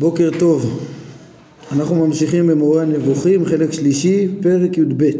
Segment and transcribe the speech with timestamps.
[0.00, 0.80] בוקר טוב,
[1.72, 5.10] אנחנו ממשיכים במורה הנבוכים, חלק שלישי, פרק י"ב.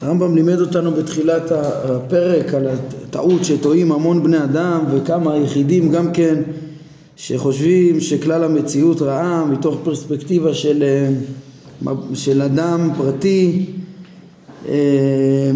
[0.00, 6.42] הרמב"ם לימד אותנו בתחילת הפרק על הטעות שטועים המון בני אדם וכמה יחידים גם כן
[7.16, 10.84] שחושבים שכלל המציאות רעה מתוך פרספקטיבה של,
[12.14, 13.66] של אדם פרטי
[14.68, 15.50] אה,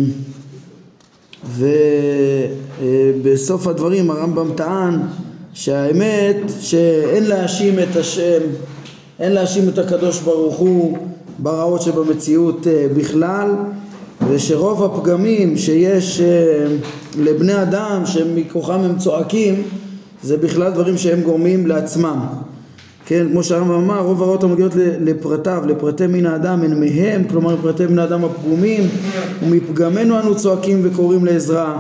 [3.23, 5.01] ובסוף הדברים הרמב"ם טען
[5.55, 8.41] שהאמת שאין להאשים את השם,
[9.21, 10.99] אין להאשים את הקדוש ברוך הוא
[11.39, 13.51] ברעות שבמציאות אה, בכלל
[14.29, 16.67] ושרוב הפגמים שיש אה,
[17.19, 19.63] לבני אדם שמכוחם הם צועקים
[20.23, 22.19] זה בכלל דברים שהם גורמים לעצמם
[23.07, 27.87] כן, כמו שהרמב"ם אמר, רוב הרעות המגיעות לפרטיו, לפרטי מין האדם הן מהם, כלומר לפרטי
[27.87, 28.89] בני האדם הפגומים,
[29.43, 31.79] ומפגמנו אנו צועקים וקוראים לעזרה.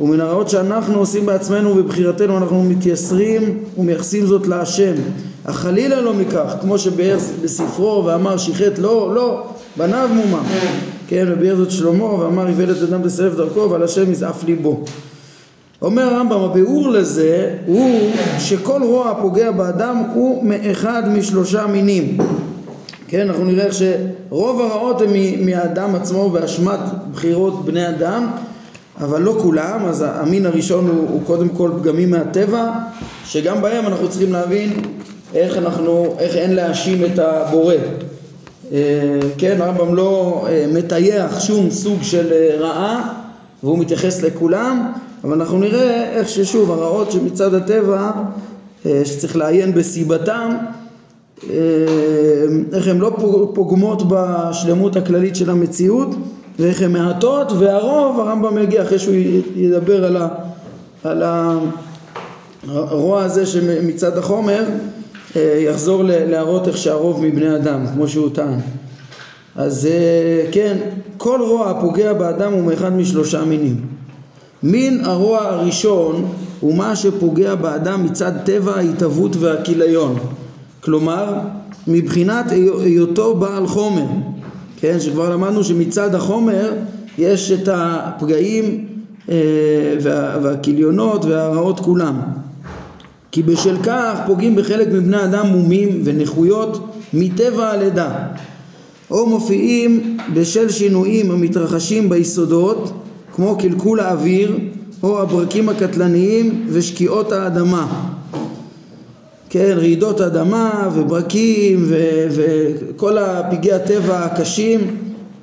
[0.00, 4.94] ומן הרעות שאנחנו עושים בעצמנו ובבחירתנו אנחנו מתייסרים ומייחסים זאת להשם.
[5.44, 10.44] אך חלילה לא מכך, כמו שביאר בספרו ואמר שיחט לא, לא, בניו מומם.
[11.08, 14.84] כן, וביאר זאת שלמה ואמר איוולת אדם תסרב דרכו ועל השם יזעף ליבו.
[15.82, 22.18] אומר הרמב"ם הביאור לזה הוא שכל רוע הפוגע באדם הוא מאחד משלושה מינים
[23.08, 25.10] כן אנחנו נראה איך שרוב הרעות הן
[25.46, 26.78] מהאדם עצמו באשמת
[27.12, 28.26] בחירות בני אדם
[29.00, 32.70] אבל לא כולם אז המין הראשון הוא, הוא קודם כל פגמים מהטבע
[33.24, 34.72] שגם בהם אנחנו צריכים להבין
[35.34, 37.74] איך אנחנו, איך אין להאשים את הבורא.
[38.72, 43.12] אה, כן הרמב"ם לא אה, מטייח שום סוג של אה, רעה
[43.62, 44.92] והוא מתייחס לכולם
[45.24, 48.10] אבל אנחנו נראה איך ששוב הרעות שמצד הטבע
[49.04, 50.56] שצריך לעיין בסיבתם
[52.72, 53.16] איך הן לא
[53.54, 56.08] פוגמות בשלמות הכללית של המציאות
[56.60, 59.14] ואיך הן מעטות והרוב הרמב"ם מגיע אחרי שהוא
[59.56, 60.28] ידבר על, ה,
[61.04, 61.22] על
[62.68, 64.64] הרוע הזה שמצד החומר
[65.36, 68.58] אה, יחזור להראות איך שהרוב מבני אדם כמו שהוא טען.
[69.56, 69.88] אז
[70.52, 70.76] כן
[71.16, 73.76] כל רוע הפוגע באדם הוא מאחד משלושה מינים.
[74.62, 80.18] מין הרוע הראשון הוא מה שפוגע באדם מצד טבע ההתהוות והכיליון.
[80.80, 81.34] כלומר
[81.86, 82.50] מבחינת
[82.80, 84.06] היותו בעל חומר
[84.80, 86.72] כן שכבר למדנו שמצד החומר
[87.18, 88.86] יש את הפגעים
[89.28, 89.34] אה,
[90.02, 92.20] וה, והכיליונות והרעות כולם.
[93.32, 98.26] כי בשל כך פוגעים בחלק מבני אדם מומים ונכויות מטבע הלידה.
[99.10, 102.92] או מופיעים בשל שינויים המתרחשים ביסודות
[103.34, 104.58] כמו קלקול האוויר
[105.02, 108.09] או הברקים הקטלניים ושקיעות האדמה
[109.52, 111.86] כן, רעידות אדמה וברקים
[112.30, 114.80] וכל הפגעי הטבע הקשים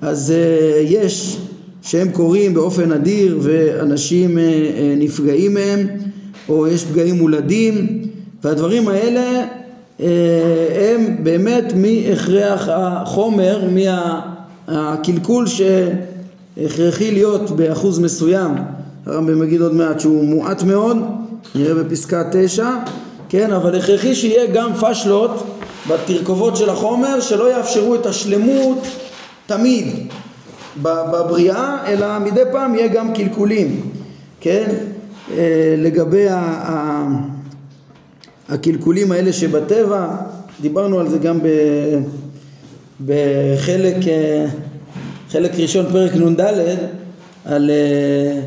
[0.01, 1.37] אז uh, יש
[1.81, 5.87] שהם קורים באופן אדיר ואנשים uh, uh, נפגעים מהם
[6.49, 8.01] או יש פגעים מולדים
[8.43, 9.45] והדברים האלה
[10.75, 13.69] הם באמת מהכרח החומר,
[14.67, 15.61] מהקלקול ש...
[16.65, 18.51] הכרחי להיות באחוז מסוים,
[19.05, 20.97] הרמב"ם יגיד עוד מעט שהוא מועט מאוד,
[21.55, 22.69] נראה בפסקה תשע,
[23.29, 28.87] כן, אבל הכרחי שיהיה גם פשלות בתרכובות של החומר שלא יאפשרו את השלמות
[29.45, 29.87] תמיד
[30.81, 33.81] בבריאה, אלא מדי פעם יהיה גם קלקולים,
[34.41, 34.75] כן,
[35.31, 36.25] אה, לגבי
[38.49, 40.07] הקלקולים האלה שבטבע,
[40.61, 41.39] דיברנו על זה גם
[43.05, 44.45] בחלק אה,
[45.29, 46.41] חלק ראשון פרק נ"ד
[47.45, 48.41] על אה,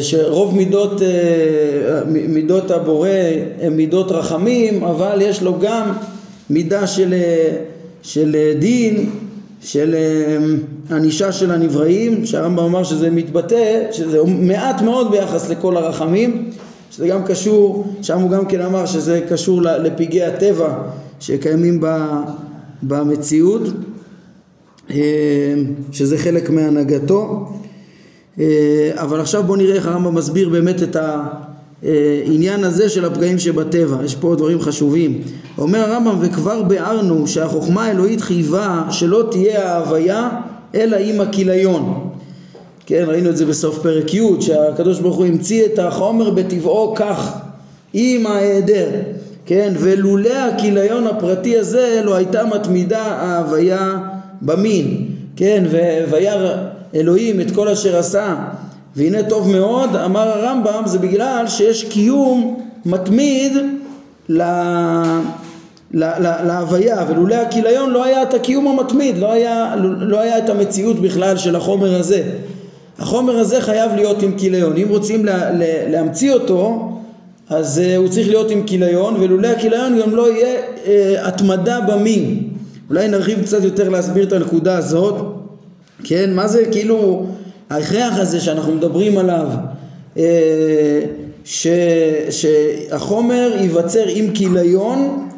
[0.00, 3.08] שרוב מידות, אה, מידות הבורא
[3.60, 5.92] הן מידות רחמים אבל יש לו גם
[6.50, 7.14] מידה של,
[8.02, 9.10] של דין
[9.60, 9.94] של
[10.90, 16.50] ענישה של הנבראים שהרמב"ם אמר שזה מתבטא שזה מעט מאוד ביחס לכל הרחמים
[16.90, 20.74] שזה גם קשור שם הוא גם כן אמר שזה קשור לפגעי הטבע
[21.20, 21.80] שקיימים
[22.82, 23.62] במציאות
[24.90, 25.54] אה,
[25.92, 27.48] שזה חלק מהנהגתו.
[27.50, 27.67] אה,
[28.94, 30.96] אבל עכשיו בואו נראה איך הרמב"ם מסביר באמת את
[31.82, 34.04] העניין הזה של הפגעים שבטבע.
[34.04, 35.20] יש פה דברים חשובים.
[35.58, 40.28] אומר הרמב"ם וכבר ביארנו שהחוכמה האלוהית חייבה שלא תהיה ההוויה
[40.74, 42.10] אלא עם הכיליון.
[42.86, 47.32] כן ראינו את זה בסוף פרק י' שהקדוש ברוך הוא המציא את החומר בטבעו כך
[47.92, 48.88] עם ההיעדר.
[49.46, 53.98] כן ולולא הכיליון הפרטי הזה לא הייתה מתמידה ההוויה
[54.42, 55.04] במין,
[55.36, 55.64] כן,
[56.10, 56.54] וירא
[56.94, 58.34] אלוהים את כל אשר עשה
[58.96, 63.52] והנה טוב מאוד, אמר הרמב"ם, זה בגלל שיש קיום מתמיד
[64.28, 64.42] ל...
[66.46, 71.36] להוויה ולולא הכיליון לא היה את הקיום המתמיד, לא היה, לא היה את המציאות בכלל
[71.36, 72.22] של החומר הזה.
[72.98, 76.92] החומר הזה חייב להיות עם כיליון, אם רוצים לה, לה, להמציא אותו
[77.50, 82.48] אז uh, הוא צריך להיות עם כיליון, ולולא הכיליון גם לא יהיה uh, התמדה במין.
[82.90, 85.14] אולי נרחיב קצת יותר להסביר את הנקודה הזאת,
[86.04, 87.26] כן, מה זה כאילו
[87.70, 89.46] ההכרח הזה שאנחנו מדברים עליו,
[90.14, 90.18] uh,
[91.44, 91.66] ש,
[92.30, 95.28] שהחומר ייווצר עם כיליון,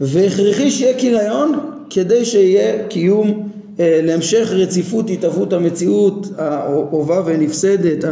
[0.00, 1.58] והכרחי שיהיה כיליון
[1.90, 3.48] כדי שיהיה קיום
[3.80, 8.04] אה, להמשך רציפות התהוות המציאות האהובה ונפסדת,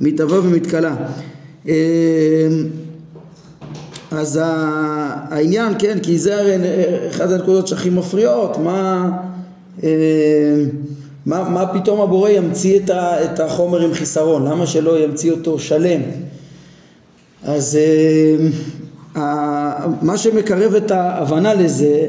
[0.00, 0.96] המתהווה ומתכלה.
[1.68, 1.74] אה,
[4.10, 6.56] אז העניין, כן, כי זה הרי
[7.10, 9.10] אחת הנקודות שהכי מפריעות, מה,
[9.84, 9.88] אה,
[11.26, 15.58] מה, מה פתאום הבורא ימציא את, ה, את החומר עם חיסרון, למה שלא ימציא אותו
[15.58, 16.00] שלם?
[17.44, 17.78] אז
[20.02, 22.06] מה שמקרב את ההבנה לזה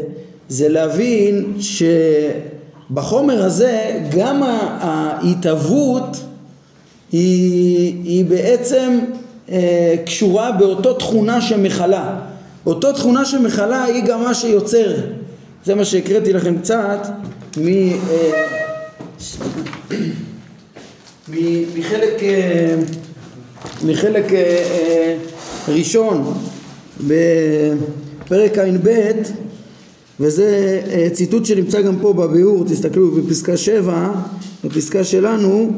[0.49, 4.43] זה להבין שבחומר הזה גם
[4.79, 6.17] ההתהוות
[7.11, 8.99] היא, היא בעצם
[9.49, 12.19] אה, קשורה באותו תכונה שמכלה.
[12.65, 14.95] אותו תכונה שמכלה היא גם מה שיוצר.
[15.65, 17.07] זה מה שהקראתי לכם קצת
[17.57, 18.66] מ, אה,
[21.29, 22.75] מחלק, אה,
[23.85, 25.17] מחלק אה, אה,
[25.67, 26.33] ראשון
[27.07, 29.11] בפרק ע"ב
[30.19, 30.81] וזה
[31.13, 34.11] ציטוט שנמצא גם פה בביאור, תסתכלו בפסקה 7,
[34.63, 35.71] בפסקה שלנו,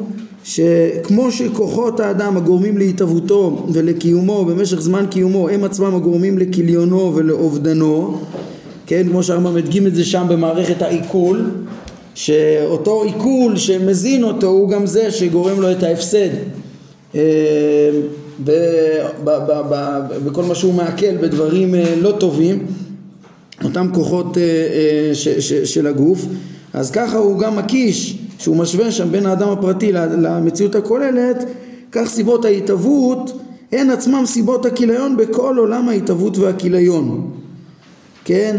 [0.43, 8.21] שכמו שכוחות האדם הגורמים להתהוותו ולקיומו במשך זמן קיומו הם עצמם הגורמים לכליונו ולאובדנו,
[8.85, 11.49] כן, כמו שהרמב"ם הדגים את זה שם במערכת העיכול,
[12.19, 16.29] שאותו עיכול שמזין אותו הוא גם זה שגורם לו את ההפסד.
[17.15, 17.21] אה,
[20.25, 22.65] בכל מה שהוא מעכל בדברים אה, לא טובים
[23.63, 25.11] אותם כוחות אה,
[25.63, 26.25] של הגוף.
[26.73, 31.45] אז ככה הוא גם מקיש שהוא משווה שם בין האדם הפרטי למציאות הכוללת
[31.91, 33.41] כך סיבות ההתהוות
[33.71, 37.31] הן עצמם סיבות הכיליון בכל עולם ההתהוות והכיליון.
[38.25, 38.55] כן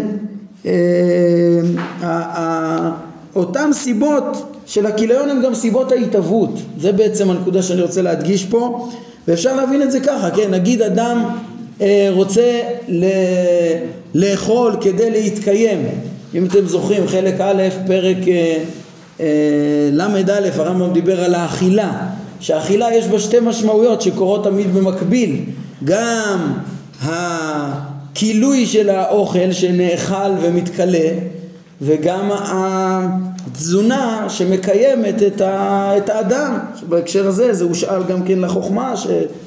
[3.37, 6.51] אותם סיבות של הכיליון הם גם סיבות ההתהוות.
[6.79, 8.89] זה בעצם הנקודה שאני רוצה להדגיש פה
[9.29, 10.51] ואפשר להבין את זה ככה כן?
[10.51, 11.25] נגיד אדם
[11.81, 13.05] אה, רוצה ל...
[14.15, 15.89] לאכול כדי להתקיים.
[16.35, 18.57] אם אתם זוכרים, חלק א', פרק אה,
[19.21, 19.27] אה,
[19.93, 22.07] ל"א, הרמב"ם דיבר על האכילה,
[22.41, 25.37] שהאכילה יש בה שתי משמעויות שקורות תמיד במקביל,
[25.85, 26.53] גם
[27.03, 31.09] הכילוי של האוכל שנאכל ומתכלה,
[31.83, 39.07] וגם התזונה שמקיימת את, ה, את האדם, שבהקשר הזה זה הושאל גם כן לחוכמה ש,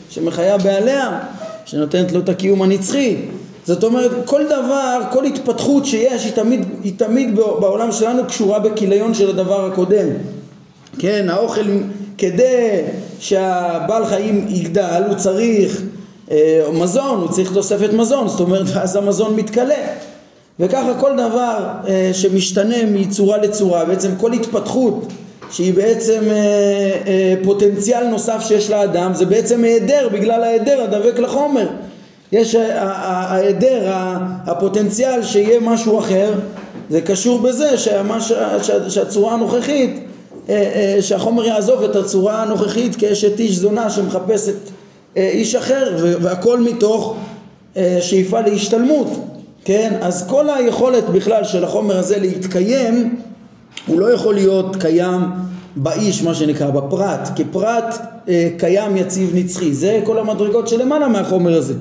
[0.09, 1.19] שמחיה בעליה,
[1.65, 3.17] שנותנת לו את הקיום הנצחי.
[3.65, 9.13] זאת אומרת, כל דבר, כל התפתחות שיש, היא תמיד, היא תמיד בעולם שלנו קשורה בכיליון
[9.13, 10.07] של הדבר הקודם.
[10.99, 11.61] כן, האוכל,
[12.17, 12.81] כדי
[13.19, 15.81] שהבעל חיים יגדל, הוא צריך
[16.31, 19.85] אה, מזון, הוא צריך תוספת מזון, זאת אומרת, אז המזון מתכלה.
[20.59, 25.07] וככה כל דבר אה, שמשתנה מצורה לצורה, בעצם כל התפתחות
[25.51, 26.35] שהיא בעצם אה,
[27.07, 31.67] אה, פוטנציאל נוסף שיש לאדם, זה בעצם היעדר, בגלל ההיעדר הדבק לחומר.
[32.31, 33.91] יש ההיעדר,
[34.45, 36.33] הפוטנציאל שיהיה משהו אחר,
[36.89, 38.33] זה קשור בזה שהמש,
[38.89, 39.99] שהצורה הנוכחית,
[40.49, 44.55] אה, אה, שהחומר יעזוב את הצורה הנוכחית כאשת איש זונה שמחפשת
[45.17, 47.15] אה, איש אחר והכל מתוך
[48.01, 49.07] שאיפה להשתלמות,
[49.65, 49.93] כן?
[50.01, 53.15] אז כל היכולת בכלל של החומר הזה להתקיים
[53.87, 55.21] הוא לא יכול להיות קיים
[55.75, 57.97] באיש מה שנקרא, בפרט, כפרט
[58.57, 61.73] קיים יציב נצחי, זה כל המדרגות שלמעלה מהחומר הזה.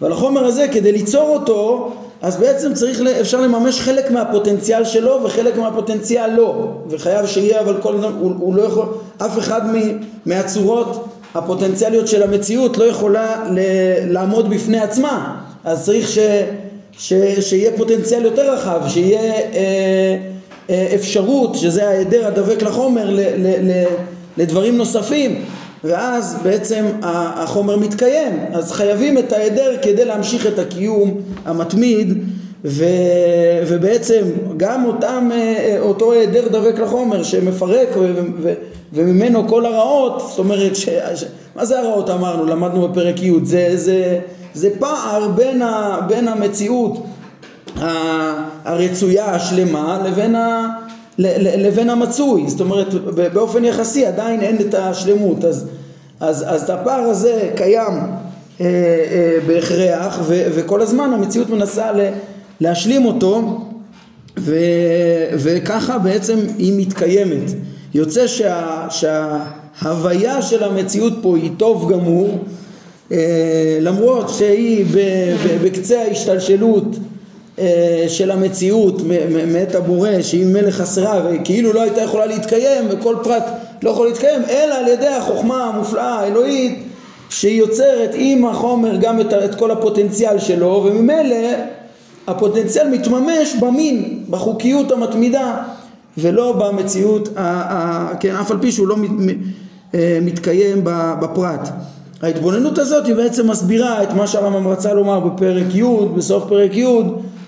[0.00, 5.56] אבל החומר הזה כדי ליצור אותו אז בעצם צריך, אפשר לממש חלק מהפוטנציאל שלו וחלק
[5.56, 6.68] מהפוטנציאל לא.
[6.88, 8.86] וחייב שיהיה אבל כל אדם, הוא, הוא לא יכול,
[9.18, 9.78] אף אחד מ,
[10.26, 13.58] מהצורות הפוטנציאליות של המציאות לא יכולה ל,
[14.12, 15.40] לעמוד בפני עצמה.
[15.64, 16.18] אז צריך ש,
[16.98, 20.16] ש, שיהיה פוטנציאל יותר רחב, שיהיה אה,
[20.70, 23.84] אה, אפשרות, שזה ההיעדר הדבק לחומר ל, ל, ל,
[24.36, 25.44] לדברים נוספים.
[25.84, 32.18] ואז בעצם החומר מתקיים, אז חייבים את ההיעדר כדי להמשיך את הקיום המתמיד.
[32.64, 32.84] ו,
[33.68, 34.24] ובעצם
[34.56, 38.52] גם אותם, אה, אותו היעדר דבק לחומר שמפרק ו, ו,
[38.92, 41.24] וממנו כל הרעות, זאת אומרת, ש, ש,
[41.56, 44.20] מה זה הרעות אמרנו, למדנו בפרק י', זה, זה,
[44.54, 47.06] זה פער בין, ה, בין המציאות
[48.64, 50.68] הרצויה השלמה לבין ה...
[51.18, 52.94] לבין המצוי, זאת אומרת
[53.32, 55.66] באופן יחסי עדיין אין את השלמות, אז,
[56.20, 57.92] אז, אז הפער הזה קיים
[58.60, 62.00] אה, אה, בהכרח ו, וכל הזמן המציאות מנסה ל,
[62.60, 63.60] להשלים אותו
[64.38, 64.56] ו,
[65.32, 67.50] וככה בעצם היא מתקיימת.
[67.94, 72.38] יוצא שה, שההוויה של המציאות פה היא טוב גמור
[73.80, 74.84] למרות שהיא
[75.62, 76.84] בקצה ההשתלשלות
[77.58, 79.02] אה, של המציאות
[79.52, 83.44] מאת הבורא שהיא מלך חסרה וכאילו לא הייתה יכולה להתקיים וכל פרט
[83.82, 86.78] לא יכול להתקיים אלא על ידי החוכמה המופלאה האלוהית
[87.30, 91.36] שהיא יוצרת עם החומר גם את, את כל הפוטנציאל שלו וממילא
[92.26, 95.56] הפוטנציאל מתממש במין, בחוקיות המתמידה
[96.18, 99.36] ולא במציאות, ה, ה, כן, אף על פי שהוא לא מת,
[99.94, 100.80] אה, מתקיים
[101.20, 101.68] בפרט.
[102.24, 105.84] ההתבוננות הזאת היא בעצם מסבירה את מה שהרמב"ם רצה לומר בפרק י',
[106.16, 106.86] בסוף פרק י',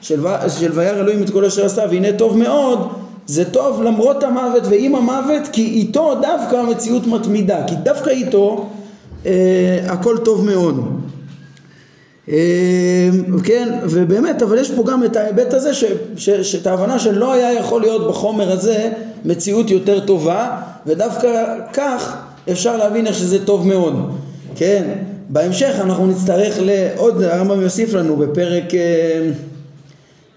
[0.01, 2.89] של, של וירא אלוהים את כל אשר עשה והנה טוב מאוד,
[3.27, 8.67] זה טוב למרות המוות ועם המוות כי איתו דווקא המציאות מתמידה, כי דווקא איתו
[9.27, 11.01] אה, הכל טוב מאוד.
[12.29, 13.09] אה,
[13.45, 15.85] כן, ובאמת, אבל יש פה גם את ההיבט הזה, ש,
[16.17, 18.93] ש, שאת ההבנה שלא היה יכול להיות בחומר הזה
[19.25, 22.17] מציאות יותר טובה, ודווקא כך
[22.51, 23.95] אפשר להבין איך שזה טוב מאוד.
[24.57, 24.89] כן,
[25.29, 29.31] בהמשך אנחנו נצטרך לעוד, הרמב"ם יוסיף לנו בפרק, אה,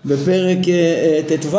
[0.05, 1.57] בפרק אה, ט"ו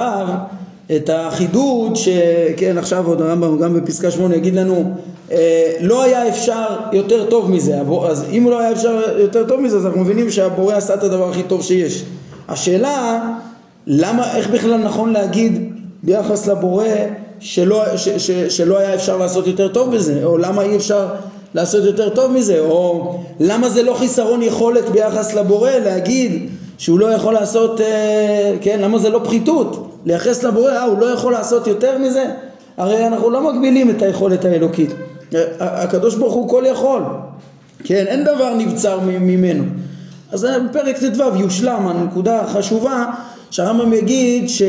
[0.96, 4.94] את החידוד שכן עכשיו עוד הרמב"ם גם בפסקה שמונה יגיד לנו
[5.32, 9.76] אה, לא היה אפשר יותר טוב מזה אז אם לא היה אפשר יותר טוב מזה
[9.76, 12.04] אז אנחנו מבינים שהבורא עשה את הדבר הכי טוב שיש.
[12.48, 13.20] השאלה
[13.86, 16.84] למה איך בכלל נכון להגיד ביחס לבורא
[17.40, 21.08] שלא, ש, ש, שלא היה אפשר לעשות יותר טוב בזה או למה אי אפשר
[21.54, 27.06] לעשות יותר טוב מזה או למה זה לא חיסרון יכולת ביחס לבורא להגיד שהוא לא
[27.06, 29.86] יכול לעשות, אה, כן, למה זה לא פחיתות?
[30.06, 32.24] לייחס לבורא, אה, הוא לא יכול לעשות יותר מזה?
[32.76, 34.90] הרי אנחנו לא מגבילים את היכולת האלוקית.
[35.60, 37.02] הקדוש ברוך הוא כל יכול.
[37.84, 39.64] כן, אין דבר נבצר ממנו.
[40.32, 43.04] אז בפרק ט"ו יושלם הנקודה החשובה
[43.50, 44.62] שהרמב"ם יגיד ש,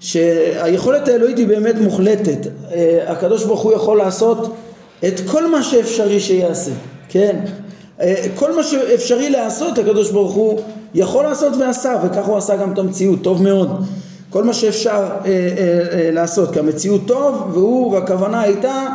[0.00, 2.46] שהיכולת האלוהית היא באמת מוחלטת.
[2.72, 4.54] אה, הקדוש ברוך הוא יכול לעשות
[5.04, 6.70] את כל מה שאפשרי שיעשה,
[7.08, 7.36] כן?
[8.00, 10.60] אה, כל מה שאפשרי לעשות הקדוש ברוך הוא
[10.94, 13.84] יכול לעשות ועשה וכך הוא עשה גם את המציאות, טוב מאוד.
[14.30, 15.28] כל מה שאפשר אה, אה,
[15.92, 18.86] אה, לעשות, כי המציאות טוב והוא, והכוונה הייתה,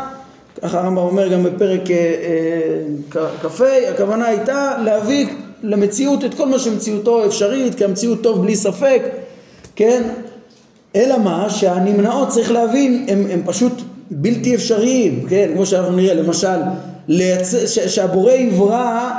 [0.61, 5.27] ככה הרמב"ם אומר גם בפרק אה, אה, כ"ה, הכוונה הייתה להביא
[5.63, 9.01] למציאות את כל מה שמציאותו אפשרית, כי המציאות טוב בלי ספק,
[9.75, 10.03] כן?
[10.95, 13.73] אלא מה שהנמנעות צריך להבין הם, הם פשוט
[14.11, 15.51] בלתי אפשריים, כן?
[15.53, 16.57] כמו שאנחנו נראה למשל
[17.07, 17.53] לייצ...
[17.65, 19.11] שהבורא יברא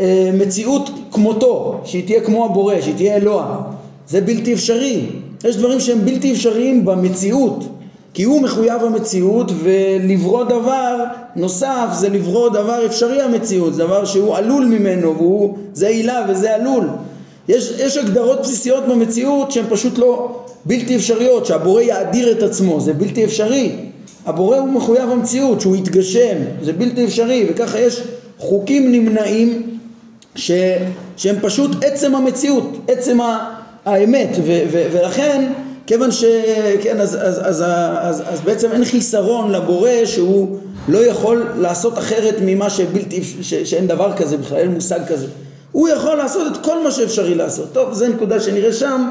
[0.00, 3.60] אה, מציאות כמותו, שהיא תהיה כמו הבורא, שהיא תהיה אלוה,
[4.08, 5.06] זה בלתי אפשרי.
[5.44, 7.64] יש דברים שהם בלתי אפשריים במציאות,
[8.14, 11.04] כי הוא מחויב המציאות ולברוא דבר
[11.36, 16.54] נוסף זה לברוא דבר אפשרי המציאות, זה דבר שהוא עלול ממנו והוא, זה עילה וזה
[16.54, 16.88] עלול.
[17.48, 22.92] יש, יש הגדרות בסיסיות במציאות שהן פשוט לא בלתי אפשריות, שהבורא יאדיר את עצמו, זה
[22.92, 23.72] בלתי אפשרי.
[24.26, 28.02] הבורא הוא מחויב המציאות, שהוא יתגשם, זה בלתי אפשרי, וככה יש
[28.38, 29.78] חוקים נמנעים
[30.36, 30.50] ש,
[31.16, 33.18] שהם פשוט עצם המציאות, עצם
[33.84, 35.52] האמת, ו, ו, ולכן
[35.86, 37.62] כיוון שכן אז, אז, אז, אז,
[38.00, 43.86] אז, אז בעצם אין חיסרון לבורא שהוא לא יכול לעשות אחרת ממה שבלתי, ש, שאין
[43.86, 45.26] דבר כזה בכלל, אין מושג כזה.
[45.72, 47.72] הוא יכול לעשות את כל מה שאפשרי לעשות.
[47.72, 49.08] טוב, זו נקודה שנראה שם,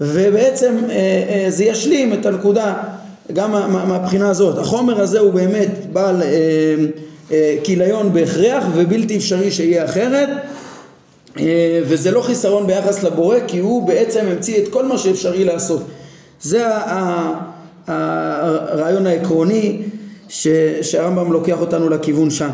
[0.00, 2.74] ובעצם אה, אה, זה ישלים את הנקודה
[3.32, 3.52] גם
[3.88, 4.58] מהבחינה הזאת.
[4.58, 6.28] החומר הזה הוא באמת בעל אה,
[7.32, 10.28] אה, כיליון בהכרח ובלתי אפשרי שיהיה אחרת.
[11.38, 15.82] אה, וזה לא חיסרון ביחס לבורא כי הוא בעצם המציא את כל מה שאפשרי לעשות.
[16.40, 16.66] זה
[17.86, 19.82] הרעיון העקרוני
[20.82, 22.50] שהרמב"ם לוקח אותנו לכיוון שם.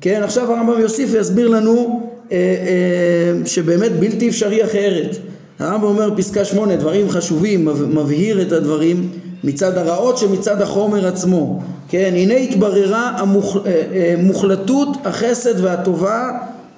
[0.00, 2.00] כן, עכשיו הרמב"ם יוסיף ויסביר לנו
[2.32, 5.16] אה, אה, שבאמת בלתי אפשרי אחרת.
[5.58, 9.08] הרמב"ם אומר פסקה שמונה דברים חשובים, מבהיר את הדברים
[9.44, 11.62] מצד הרעות שמצד החומר עצמו.
[11.88, 16.30] כן, הנה התבררה המוחלטות, החסד והטובה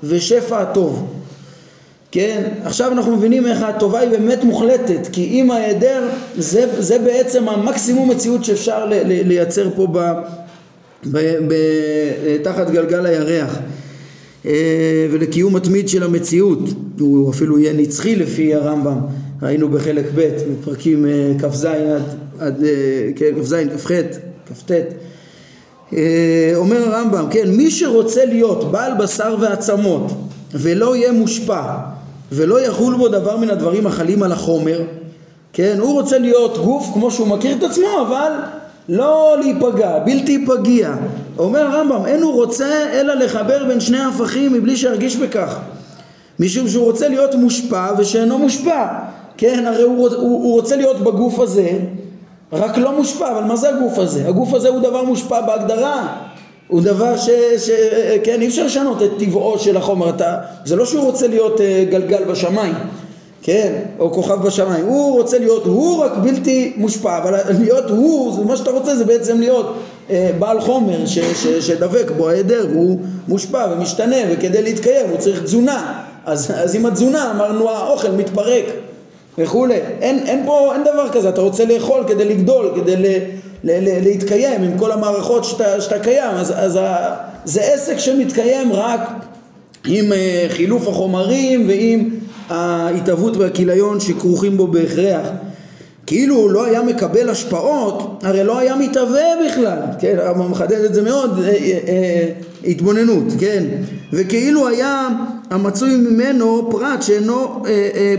[0.03, 1.07] ושפע הטוב.
[2.11, 7.49] כן, עכשיו אנחנו מבינים איך הטובה היא באמת מוחלטת, כי אם ההיעדר זה, זה בעצם
[7.49, 9.99] המקסימום מציאות שאפשר ל, ל, לייצר פה ב,
[11.07, 11.55] ב, ב,
[12.43, 13.59] תחת גלגל הירח
[14.47, 16.59] אה, ולקיום מתמיד של המציאות,
[17.01, 18.99] הוא אפילו יהיה נצחי לפי הרמב"ם,
[19.43, 20.29] ראינו בחלק ב'
[20.61, 22.03] בפרקים אה, כ"ז עד,
[22.43, 22.71] עד אה,
[23.17, 23.91] כן, כ"ז, כ"ח,
[24.47, 24.71] כ"ט
[26.55, 30.13] אומר הרמב"ם, כן, מי שרוצה להיות בעל בשר ועצמות
[30.55, 31.63] ולא יהיה מושפע
[32.33, 34.81] ולא יחול בו דבר מן הדברים החלים על החומר,
[35.53, 38.33] כן, הוא רוצה להיות גוף כמו שהוא מכיר את עצמו, אבל
[38.89, 40.95] לא להיפגע, בלתי פגיע.
[41.39, 45.59] אומר הרמב"ם, אין הוא רוצה אלא לחבר בין שני הפכים מבלי שירגיש בכך.
[46.41, 48.87] משום שהוא רוצה להיות מושפע ושאינו מושפע.
[49.37, 51.79] כן, הרי הוא, הוא, הוא רוצה להיות בגוף הזה,
[52.53, 54.29] רק לא מושפע, אבל מה זה הגוף הזה?
[54.29, 56.17] הגוף הזה הוא דבר מושפע בהגדרה.
[56.69, 57.31] הוא דבר ש...
[57.57, 57.71] ש
[58.25, 61.85] כן, אי אפשר לשנות את טבעו של החומר, אתה, זה לא שהוא רוצה להיות אה,
[61.91, 62.75] גלגל בשמיים,
[63.43, 68.45] כן, או כוכב בשמיים, הוא רוצה להיות הוא רק בלתי מושפע, אבל להיות הוא, זה
[68.45, 69.75] מה שאתה רוצה זה בעצם להיות
[70.11, 72.29] אה, בעל חומר ש, ש, שדבק בו.
[72.29, 78.11] ההיעדר, הוא מושפע ומשתנה, וכדי להתקיים הוא צריך תזונה, אז, אז עם התזונה אמרנו האוכל
[78.11, 78.65] מתפרק
[79.39, 83.07] וכולי, אין, אין פה, אין דבר כזה, אתה רוצה לאכול כדי לגדול, כדי ל...
[83.65, 89.01] להתקיים עם כל המערכות שאתה, שאתה קיים, אז, אז ה, זה עסק שמתקיים רק
[89.87, 92.09] עם אה, חילוף החומרים ועם
[92.49, 95.27] ההתהוות והכיליון שכרוכים בו בהכרח.
[96.07, 100.95] כאילו הוא לא היה מקבל השפעות, הרי לא היה מתהווה בכלל, כן, הרמב"ם מחדד את
[100.95, 101.49] זה מאוד, אה,
[101.89, 102.29] אה,
[102.65, 103.65] התבוננות, כן,
[104.13, 105.09] וכאילו היה
[105.51, 107.63] המצוי ממנו פרט שאינו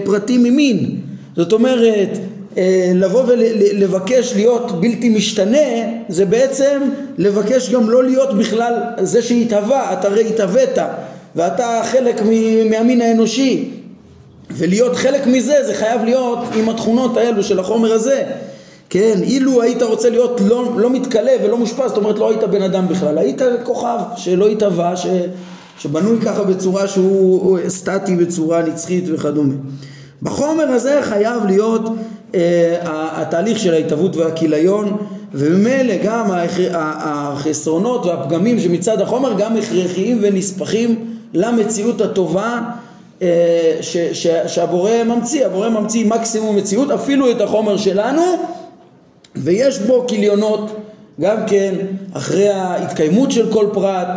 [0.03, 0.95] פרטי ממין,
[1.35, 2.17] זאת אומרת
[2.57, 5.57] אה, לבוא ולבקש להיות בלתי משתנה
[6.09, 6.81] זה בעצם
[7.17, 10.77] לבקש גם לא להיות בכלל זה שהתהווה, אתה הרי התהווית
[11.35, 12.21] ואתה חלק
[12.69, 13.69] מהמין האנושי.
[14.51, 18.23] ולהיות חלק מזה זה חייב להיות עם התכונות האלו של החומר הזה.
[18.89, 22.61] כן, אילו היית רוצה להיות לא, לא מתכלה ולא מושפע, זאת אומרת לא היית בן
[22.61, 25.05] אדם בכלל, היית כוכב שלא התהווה, ש,
[25.79, 29.53] שבנוי ככה בצורה שהוא סטטי בצורה נצחית וכדומה.
[30.23, 31.81] בחומר הזה חייב להיות
[32.35, 32.77] אה,
[33.21, 34.97] התהליך של ההתהוות והכיליון
[35.33, 36.31] וממילא גם
[36.81, 42.59] החסרונות והפגמים שמצד החומר גם הכרחיים ונספחים למציאות הטובה
[43.21, 48.21] אה, ש, ש, שהבורא ממציא, הבורא ממציא מקסימום מציאות אפילו את החומר שלנו
[49.35, 50.75] ויש בו כיליונות
[51.21, 51.75] גם כן
[52.13, 54.07] אחרי ההתקיימות של כל פרט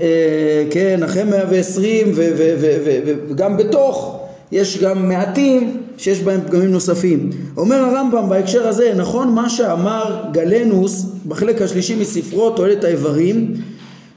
[0.00, 4.17] אה, כן אחרי 120 וגם בתוך
[4.52, 7.30] יש גם מעטים שיש בהם פגמים נוספים.
[7.56, 13.54] אומר הרמב"ם בהקשר הזה, נכון מה שאמר גלנוס בחלק השלישי מספרו תועלת האיברים,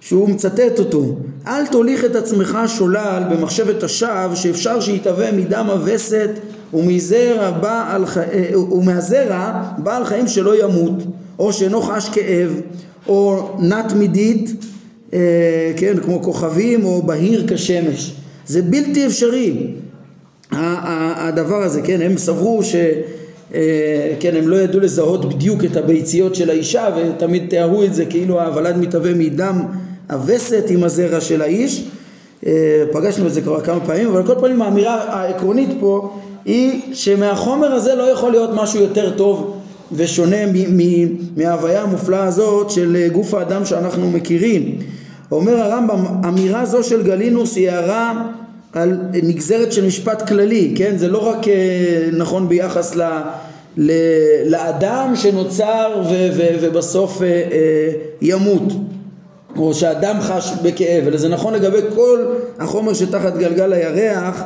[0.01, 6.29] שהוא מצטט אותו, אל תוליך את עצמך שולל במחשבת השווא שאפשר שיתהווה מדם הווסת
[6.73, 8.03] ומזרע בעל.
[8.17, 11.03] אה, ומהזרע בעל חיים שלא ימות
[11.39, 12.61] או שאינו חש כאב
[13.07, 14.65] או נט מידית
[15.13, 18.13] אה, כן כמו כוכבים או בהיר כשמש
[18.47, 19.67] זה בלתי אפשרי
[20.51, 22.75] הדבר הזה, כן, הם סברו ש...
[23.53, 28.05] אה, כן, הם לא ידעו לזהות בדיוק את הביציות של האישה ותמיד תיארו את זה
[28.05, 29.61] כאילו הוולד מתהווה מדם
[30.09, 31.83] הווסת עם הזרע של האיש.
[32.45, 37.71] אה, פגשנו את זה כבר כמה פעמים אבל כל פעמים האמירה העקרונית פה היא שמהחומר
[37.73, 39.57] הזה לא יכול להיות משהו יותר טוב
[39.91, 40.37] ושונה
[41.37, 44.77] מההוויה המופלאה הזאת של גוף האדם שאנחנו מכירים.
[45.31, 48.27] אומר הרמב"ם אמירה זו של גלינוס היא הערה
[48.73, 50.97] על נגזרת של משפט כללי, כן?
[50.97, 53.01] זה לא רק אה, נכון ביחס ל,
[53.77, 53.91] ל,
[54.45, 58.73] לאדם שנוצר ו, ו, ובסוף אה, אה, ימות
[59.57, 62.19] או שאדם חש בכאב, אלא זה נכון לגבי כל
[62.59, 64.43] החומר שתחת גלגל הירח,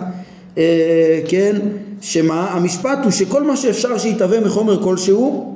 [1.28, 1.56] כן?
[2.02, 2.48] שמה?
[2.52, 5.56] המשפט הוא שכל מה שאפשר שיתהווה מחומר כלשהו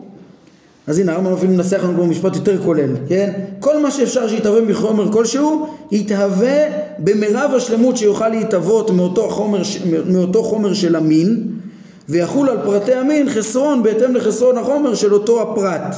[0.90, 3.32] אז הנה הרמב"ם אפילו מנסח לנו פה משפט יותר כולל, כן?
[3.60, 6.66] כל מה שאפשר שיתהווה מחומר כלשהו, יתהווה
[7.04, 9.62] במרב השלמות שיוכל להתהוות מאותו חומר,
[10.06, 11.48] מאותו חומר של המין,
[12.10, 15.96] ויחול על פרטי המין חסרון בהתאם לחסרון החומר של אותו הפרט.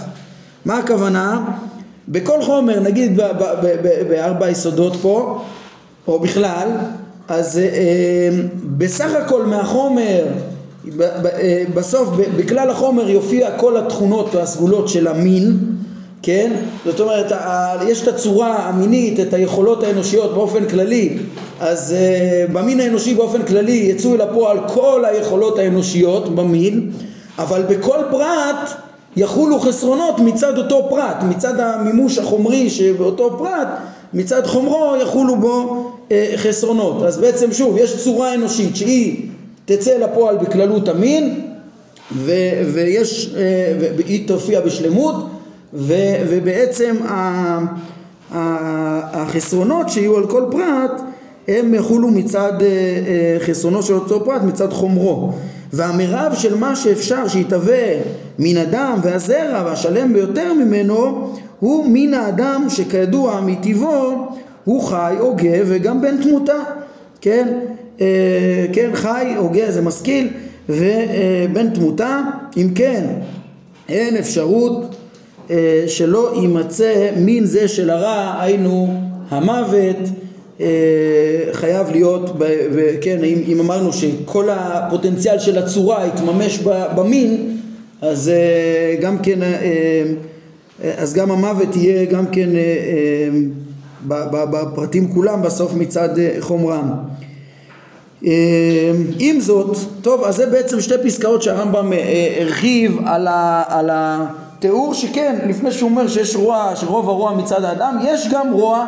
[0.65, 1.45] מה הכוונה?
[2.07, 3.19] בכל חומר, נגיד
[4.09, 5.41] בארבע היסודות פה,
[6.07, 6.69] או בכלל,
[7.27, 8.29] אז אה, אה
[8.77, 10.25] בסך הכל מהחומר
[11.01, 15.57] אה, בסוף בכלל החומר יופיע כל התכונות והסגולות של המין
[16.23, 16.51] כן?
[16.85, 17.31] זאת אומרת,
[17.87, 21.17] יש את הצורה המינית, את היכולות האנושיות באופן כללי,
[21.59, 26.91] אז uh, במין האנושי באופן כללי יצאו אל הפועל כל היכולות האנושיות במין,
[27.37, 28.71] אבל בכל פרט
[29.15, 33.67] יחולו חסרונות מצד אותו פרט, מצד המימוש החומרי שבאותו פרט,
[34.13, 37.03] מצד חומרו יחולו בו uh, חסרונות.
[37.03, 39.27] אז בעצם שוב, יש צורה אנושית שהיא
[39.65, 41.51] תצא לפועל בכללות המין
[42.15, 42.31] ו,
[42.73, 45.15] ויש, אה, והיא תופיע בשלמות
[45.73, 45.93] ו,
[46.29, 46.95] ובעצם
[48.31, 51.01] החסרונות שיהיו על כל פרט
[51.47, 55.33] הם יחולו מצד אה, אה, חסרונו של אותו פרט מצד חומרו.
[55.73, 57.93] והמרב של מה שאפשר שיתהווה
[58.39, 61.27] מן הדם והזרע והשלם ביותר ממנו
[61.59, 64.27] הוא מן האדם שכידוע מטבעו
[64.63, 66.59] הוא חי, הוגה וגם בן תמותה.
[67.21, 67.47] כן?
[68.01, 70.29] אה, כן, חי, הוגה, זה משכיל,
[70.69, 72.21] ובן תמותה,
[72.57, 73.03] אם כן,
[73.89, 75.00] אין אפשרות אה,
[75.87, 78.93] שלא יימצא מין זה של הרע, היינו
[79.29, 79.97] המוות,
[80.61, 80.67] אה,
[81.51, 82.31] חייב להיות,
[83.01, 86.59] כן, אם, אם אמרנו שכל הפוטנציאל של הצורה יתממש
[86.95, 87.57] במין,
[88.01, 88.31] אז
[89.01, 89.39] גם כן
[90.97, 92.49] אז גם המוות יהיה גם כן
[94.07, 96.09] בפרטים כולם בסוף מצד
[96.39, 96.89] חומרם.
[99.19, 101.91] עם זאת, טוב, אז זה בעצם שתי פסקאות שהרמב"ם
[102.39, 103.89] הרחיב על, ה, על
[104.61, 108.85] התיאור שכן, לפני שהוא אומר שיש רוע, שרוב הרוע מצד האדם, יש גם רוע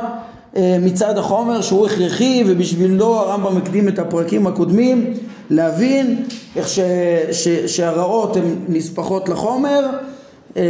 [0.56, 5.14] אה, מצד החומר שהוא הכרחי ובשבילו הרמב"ם הקדים את הפרקים הקודמים
[5.50, 6.24] להבין
[6.56, 6.80] איך ש,
[7.32, 9.86] ש, שהרעות הן נספחות לחומר
[10.58, 10.64] אה,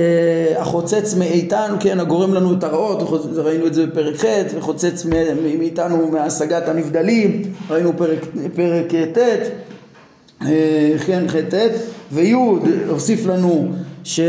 [0.58, 5.06] החוצץ מאיתנו, כן, הגורם לנו את הרעות, ראינו את זה בפרק ח', וחוצץ
[5.58, 8.20] מאיתנו מהשגת הנבדלים, ראינו פרק,
[8.56, 9.18] פרק ט',
[10.42, 11.56] אה, כן, ח' ט',
[12.12, 12.34] וי'
[12.88, 13.72] הוסיף לנו
[14.04, 14.24] שי'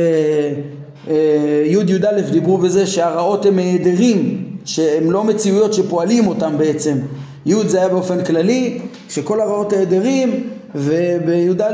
[1.67, 6.99] י"א דיברו בזה שהרעות הן היעדרים שהן לא מציאויות שפועלים אותן בעצם.
[7.47, 11.65] י' זה היה באופן כללי, שכל הרעות ההדרים, ובי"א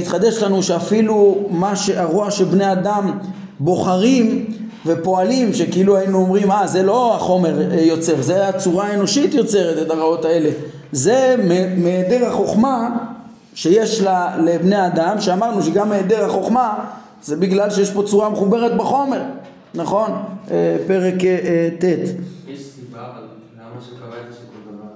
[0.00, 3.18] התחדש לנו שאפילו מה שהרוע שבני אדם
[3.60, 4.44] בוחרים
[4.86, 10.24] ופועלים, שכאילו היינו אומרים, אה זה לא החומר יוצר, זה הצורה האנושית יוצרת את הרעות
[10.24, 10.50] האלה.
[10.92, 11.36] זה
[11.76, 12.88] מהיעדר החוכמה
[13.54, 14.02] שיש
[14.44, 16.74] לבני אדם, שאמרנו שגם מהיעדר החוכמה
[17.22, 19.22] זה בגלל שיש פה צורה מחוברת בחומר.
[19.74, 20.10] נכון?
[20.50, 21.84] אה, פרק אה, אה, ט'.
[22.48, 23.22] יש סיבה אבל
[23.56, 24.88] למה שקבע את שכל דבר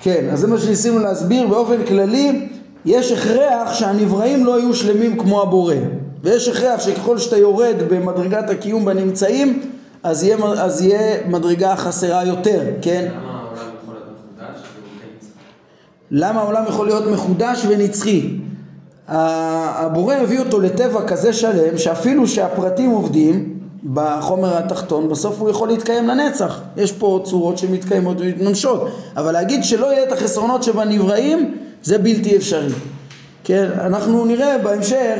[0.00, 2.48] כן, אז זה מה שניסינו להסביר באופן כללי,
[2.84, 5.74] יש הכרח שהנבראים לא יהיו שלמים כמו הבורא,
[6.22, 9.62] ויש הכרח שככל שאתה יורד במדרגת הקיום בנמצאים,
[10.02, 13.08] אז יהיה, אז יהיה מדרגה חסרה יותר, כן?
[13.12, 13.29] למה
[16.18, 18.30] העולם יכול להיות מחודש ונצחי?
[19.08, 23.58] הבורא הביא אותו לטבע כזה שלם שאפילו שהפרטים עובדים
[23.92, 26.60] בחומר התחתון בסוף הוא יכול להתקיים לנצח.
[26.76, 28.88] יש פה צורות שמתקיימות ומתממשות.
[29.16, 32.72] אבל להגיד שלא יהיה את החסרונות שבנבראים זה בלתי אפשרי.
[33.44, 35.18] כן אנחנו נראה בהמשך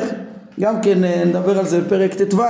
[0.61, 2.42] גם כן אה, נדבר על זה בפרק ט"ו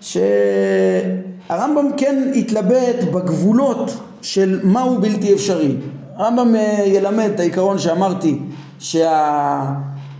[0.00, 3.90] שהרמב"ם כן התלבט בגבולות
[4.22, 5.76] של מהו בלתי אפשרי
[6.20, 8.38] הרמב"ם אה, ילמד את העיקרון שאמרתי
[8.78, 9.62] שה...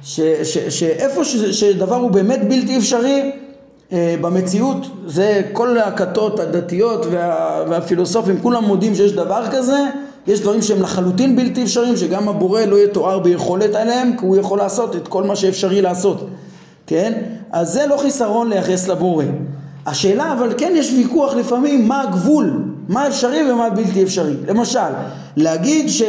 [0.03, 3.31] ש, ש, שאיפה ש, שדבר הוא באמת בלתי אפשרי
[3.93, 9.79] אה, במציאות זה כל הכתות הדתיות וה, והפילוסופים כולם מודים שיש דבר כזה
[10.27, 14.59] יש דברים שהם לחלוטין בלתי אפשריים שגם הבורא לא יתואר ביכולת עליהם כי הוא יכול
[14.59, 16.29] לעשות את כל מה שאפשרי לעשות
[16.87, 17.13] כן?
[17.53, 19.25] אז זה לא חיסרון לייחס לבורא
[19.87, 24.35] השאלה אבל כן יש ויכוח לפעמים מה הגבול מה אפשרי ומה בלתי אפשרי.
[24.47, 24.91] למשל
[25.37, 26.03] להגיד ש...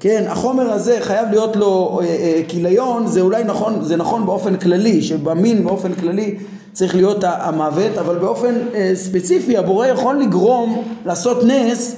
[0.00, 4.56] כן, החומר הזה חייב להיות לו אה, אה, כיליון, זה אולי נכון, זה נכון באופן
[4.56, 6.34] כללי, שבמין באופן כללי
[6.72, 11.96] צריך להיות המוות, אבל באופן אה, ספציפי הבורא יכול לגרום לעשות נס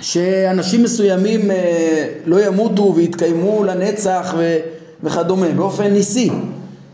[0.00, 1.50] שאנשים מסוימים
[2.26, 4.34] לא ימותו ויתקיימו לנצח
[5.02, 6.30] וכדומה, באופן ניסי,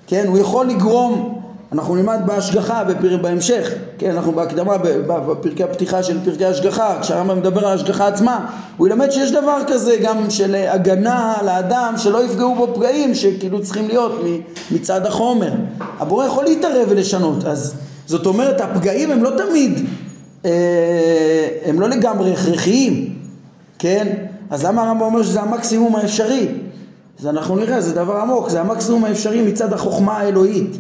[0.07, 1.42] כן, הוא יכול לגרום
[1.73, 3.17] אנחנו נלמד בהשגחה בפר...
[3.17, 8.87] בהמשך, כן, אנחנו בהקדמה בפרקי הפתיחה של פרקי השגחה, כשהרמב"ם מדבר על ההשגחה עצמה, הוא
[8.87, 13.89] ילמד שיש דבר כזה גם של הגנה על האדם שלא יפגעו בו פגעים שכאילו צריכים
[13.89, 14.21] להיות
[14.71, 15.53] מצד החומר.
[15.99, 17.75] הבורא יכול להתערב ולשנות, אז
[18.07, 19.87] זאת אומרת הפגעים הם לא תמיד,
[20.45, 23.15] אה, הם לא לגמרי הכרחיים,
[23.79, 24.07] כן?
[24.51, 26.49] אז למה הרמב"ם אומר שזה המקסימום האפשרי?
[27.21, 30.77] אז אנחנו נראה, זה דבר עמוק, זה המקסימום האפשרי מצד החוכמה האלוהית.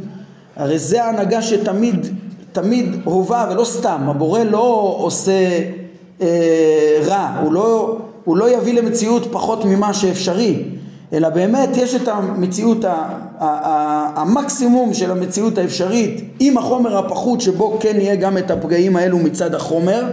[0.56, 2.06] הרי זה ההנהגה שתמיד
[2.52, 5.60] תמיד הובה ולא סתם, הבורא לא עושה
[6.22, 10.62] אה, רע, הוא לא, הוא לא יביא למציאות פחות ממה שאפשרי,
[11.12, 17.40] אלא באמת יש את המציאות, ה, ה, ה, המקסימום של המציאות האפשרית עם החומר הפחות
[17.40, 20.04] שבו כן יהיה גם את הפגעים האלו מצד החומר,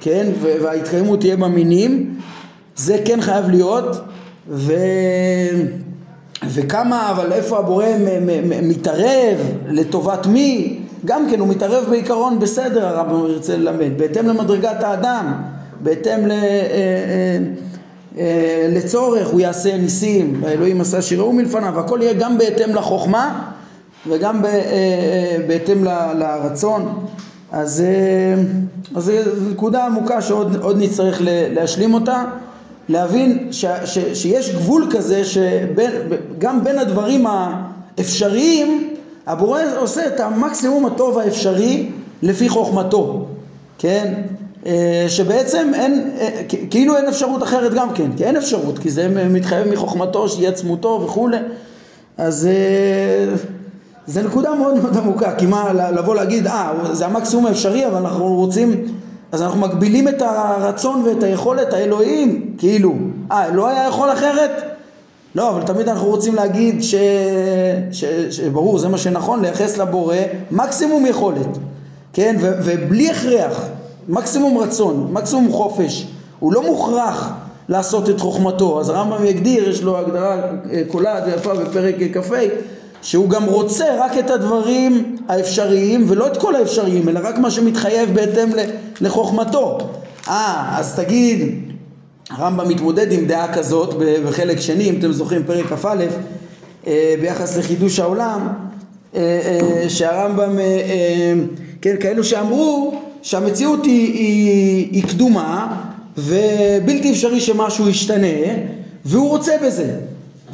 [0.00, 2.14] כן, וההתקיימות תהיה במינים,
[2.76, 4.00] זה כן חייב להיות,
[4.48, 4.72] ו...
[6.48, 7.86] וכמה, אבל איפה הבורא
[8.62, 15.32] מתערב, לטובת מי, גם כן הוא מתערב בעיקרון בסדר הרב ירצה ללמד, בהתאם למדרגת האדם,
[15.80, 17.38] בהתאם ל, אה, אה,
[18.18, 23.50] אה, לצורך הוא יעשה ניסים, האלוהים עשה שיראו מלפניו, הכל יהיה גם בהתאם לחוכמה
[24.08, 24.42] וגם
[25.46, 25.84] בהתאם
[26.18, 27.06] לרצון,
[27.52, 27.82] אז,
[28.94, 29.12] אז זו
[29.50, 32.24] נקודה עמוקה שעוד נצטרך להשלים אותה
[32.88, 38.94] להבין ש, ש, שיש גבול כזה שגם בין הדברים האפשריים
[39.26, 41.90] הבורא עושה את המקסימום הטוב האפשרי
[42.22, 43.26] לפי חוכמתו,
[43.78, 44.14] כן?
[44.66, 49.28] אה, שבעצם אין, אה, כאילו אין אפשרות אחרת גם כן, כי אין אפשרות, כי זה
[49.30, 51.36] מתחייב מחוכמתו שיהיה עצמותו וכולי,
[52.18, 53.34] אז אה,
[54.06, 58.34] זה נקודה מאוד מאוד עמוקה, כי מה לבוא להגיד, אה, זה המקסימום האפשרי, אבל אנחנו
[58.34, 58.84] רוצים
[59.34, 62.94] אז אנחנו מגבילים את הרצון ואת היכולת האלוהים, כאילו,
[63.32, 64.50] אה, לא היה יכול אחרת?
[65.34, 66.94] לא, אבל תמיד אנחנו רוצים להגיד ש...
[67.92, 68.04] ש...
[68.30, 70.16] שברור, זה מה שנכון, לייחס לבורא
[70.50, 71.58] מקסימום יכולת,
[72.12, 72.36] כן?
[72.40, 72.52] ו...
[72.64, 73.64] ובלי הכרח,
[74.08, 76.06] מקסימום רצון, מקסימום חופש.
[76.40, 77.32] הוא לא מוכרח
[77.68, 78.80] לעשות את חוכמתו.
[78.80, 80.36] אז הרמב"ם יגדיר, יש לו הגדרה
[80.72, 82.36] אה, קולעת ויפה בפרק כ"ה,
[83.04, 88.14] שהוא גם רוצה רק את הדברים האפשריים, ולא את כל האפשריים, אלא רק מה שמתחייב
[88.14, 88.48] בהתאם
[89.00, 89.78] לחוכמתו.
[90.28, 91.40] אה, אז תגיד,
[92.30, 93.94] הרמב"ם מתמודד עם דעה כזאת
[94.26, 96.04] בחלק שני, אם אתם זוכרים, פרק כ"א,
[96.86, 98.48] אה, ביחס לחידוש העולם,
[99.14, 100.58] אה, שהרמב"ם,
[101.80, 105.82] כן, כאלו שאמרו שהמציאות היא, היא, היא קדומה
[106.18, 108.26] ובלתי אפשרי שמשהו ישתנה
[109.04, 109.90] והוא רוצה בזה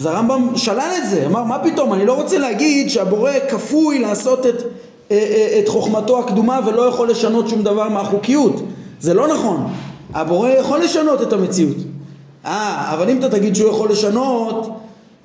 [0.00, 4.46] אז הרמב"ם שלל את זה, אמר מה פתאום, אני לא רוצה להגיד שהבורא כפוי לעשות
[4.46, 4.62] את,
[5.10, 8.62] אה, אה, את חוכמתו הקדומה ולא יכול לשנות שום דבר מהחוקיות
[9.00, 9.72] זה לא נכון,
[10.14, 11.76] הבורא יכול לשנות את המציאות
[12.46, 14.70] אה, אבל אם אתה תגיד שהוא יכול לשנות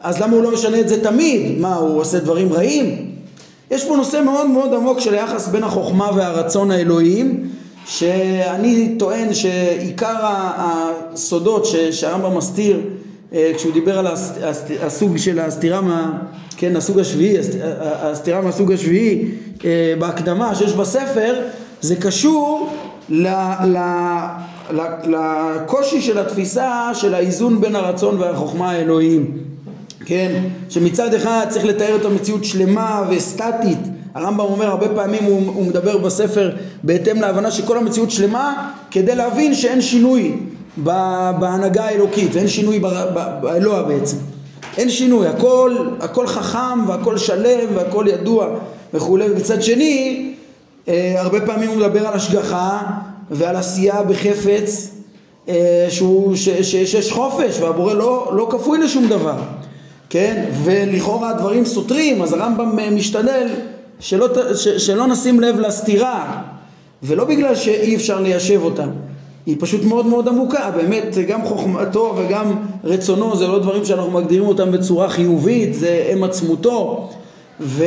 [0.02, 1.60] אז למה הוא לא משנה את זה תמיד?
[1.60, 3.12] מה, הוא עושה דברים רעים?
[3.72, 7.50] יש פה נושא מאוד מאוד עמוק של היחס בין החוכמה והרצון האלוהיים
[7.86, 12.80] שאני טוען שעיקר הסודות שהרמב"ם מסתיר
[13.32, 14.08] כשהוא דיבר על
[14.82, 15.82] הסוג של הסתירה.
[16.58, 17.38] כן, הסוג השביעי,
[17.82, 19.32] הסתירה מהסוג השביעי
[19.66, 21.42] אה, בהקדמה שיש בספר
[21.82, 22.70] זה קשור
[25.04, 29.38] לקושי של התפיסה של האיזון בין הרצון והחוכמה האלוהיים
[30.06, 33.80] כן, שמצד אחד צריך לתאר את המציאות שלמה וסטטית
[34.14, 36.52] הרמב"ם אומר הרבה פעמים הוא, הוא מדבר בספר
[36.84, 40.38] בהתאם להבנה שכל המציאות שלמה כדי להבין שאין שינוי
[40.78, 42.80] בהנהגה האלוקית ואין שינוי
[43.42, 44.18] באלוה בעצם.
[44.78, 48.48] אין שינוי הכל, הכל חכם והכל שלם והכל ידוע
[48.94, 50.34] וכולי ומצד שני
[50.88, 52.82] אה, הרבה פעמים הוא מדבר על השגחה
[53.32, 54.92] ועל עשייה בחפץ
[55.50, 59.36] אה, שהוא, ש, ש, שיש חופש והבורא לא, לא כפוי לשום דבר
[60.10, 60.46] כן?
[60.64, 63.48] ולכאורה הדברים סותרים אז הרמב"ם אה, משתדל
[64.00, 66.42] שלא, ש, שלא נשים לב לסתירה
[67.04, 68.86] ולא בגלל שאי אפשר ליישב אותה
[69.46, 74.48] היא פשוט מאוד מאוד עמוקה, באמת גם חוכמתו וגם רצונו זה לא דברים שאנחנו מגדירים
[74.48, 77.10] אותם בצורה חיובית, זה אם עצמותו
[77.60, 77.86] ו,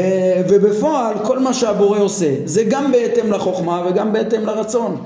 [0.49, 4.97] ובפועל כל מה שהבורא עושה זה גם בהתאם לחוכמה וגם בהתאם לרצון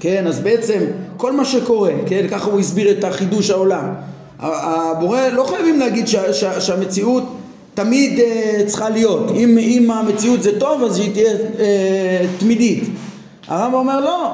[0.00, 0.80] כן, אז בעצם
[1.16, 3.94] כל מה שקורה, כן, ככה הוא הסביר את החידוש העולם
[4.40, 7.22] הבורא לא חייבים להגיד שה, שה, שהמציאות
[7.74, 8.22] תמיד uh,
[8.66, 9.30] צריכה להיות.
[9.30, 12.84] אם, אם המציאות זה טוב אז שהיא תהיה uh, תמידית.
[13.48, 14.32] הרמב"ם אומר לא,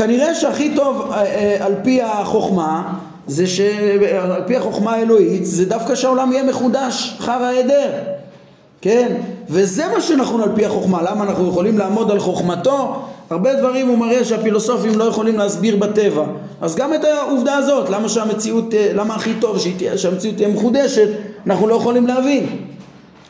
[0.00, 2.94] כנראה שהכי טוב uh, uh, על פי החוכמה
[3.26, 7.90] זה שעל פי החוכמה האלוהית זה דווקא שהעולם יהיה מחודש אחר ההיעדר
[8.82, 9.16] כן?
[9.48, 11.02] וזה מה שנכון על פי החוכמה.
[11.02, 13.02] למה אנחנו יכולים לעמוד על חוכמתו?
[13.30, 16.24] הרבה דברים הוא מראה שהפילוסופים לא יכולים להסביר בטבע.
[16.60, 19.58] אז גם את העובדה הזאת, למה שהמציאות, למה הכי טוב
[19.96, 21.08] שהמציאות תהיה מחודשת,
[21.46, 22.46] אנחנו לא יכולים להבין.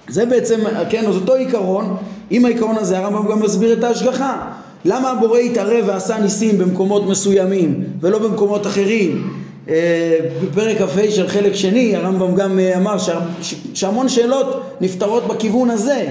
[0.09, 1.97] זה בעצם, כן, אז אותו עיקרון,
[2.31, 4.51] עם העיקרון הזה הרמב"ם גם מסביר את ההשגחה.
[4.85, 9.31] למה הבורא התערב ועשה ניסים במקומות מסוימים ולא במקומות אחרים?
[9.69, 12.97] אה, בפרק כ"ה של חלק שני הרמב"ם גם אה, אמר
[13.75, 16.07] שהמון שאלות נפתרות בכיוון הזה.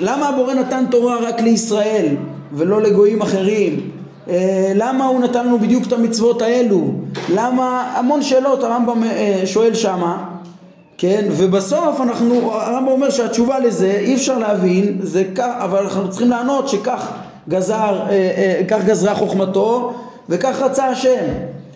[0.00, 2.06] למה הבורא נתן תורה רק לישראל
[2.52, 3.90] ולא לגויים אחרים?
[4.28, 6.92] אה, למה הוא נתן לנו בדיוק את המצוות האלו?
[7.34, 9.02] למה המון שאלות הרמב"ם
[9.44, 10.24] שואל שמה
[10.98, 11.24] כן?
[11.30, 16.68] ובסוף אנחנו, הרמב"ם אומר שהתשובה לזה אי אפשר להבין, זה כך, אבל אנחנו צריכים לענות
[16.68, 17.12] שכך
[17.48, 19.92] גזר, אה, אה, כך גזרה חוכמתו
[20.28, 21.24] וכך רצה השם.